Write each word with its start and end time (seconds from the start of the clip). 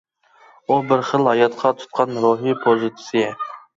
ئۇ 0.71 0.77
بىر 0.91 1.03
خىل 1.09 1.29
ھاياتقا 1.31 1.73
تۇتقان 1.83 2.19
روھىي 2.25 2.57
پوزىتسىيە. 2.65 3.29